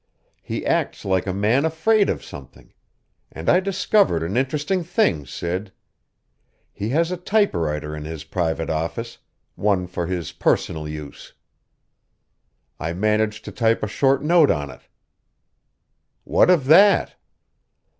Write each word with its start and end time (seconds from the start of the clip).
He 0.41 0.65
acts 0.65 1.05
like 1.05 1.27
a 1.27 1.31
man 1.31 1.63
afraid 1.63 2.09
of 2.09 2.23
something; 2.23 2.73
and 3.31 3.47
I 3.47 3.59
discovered 3.59 4.23
an 4.23 4.35
interesting 4.35 4.83
thing, 4.83 5.27
Sid. 5.27 5.71
He 6.73 6.89
has 6.89 7.11
a 7.11 7.17
typewriter 7.17 7.95
in 7.95 8.03
his 8.05 8.23
private 8.23 8.71
office, 8.71 9.19
one 9.53 9.85
for 9.85 10.07
his 10.07 10.31
personal 10.31 10.87
use. 10.87 11.33
I 12.79 12.93
managed 12.93 13.45
to 13.45 13.51
type 13.51 13.83
a 13.83 13.87
short 13.87 14.23
note 14.23 14.49
on 14.49 14.71
it." 14.71 14.81
"What 16.23 16.49
of 16.49 16.65
that?" 16.65 17.13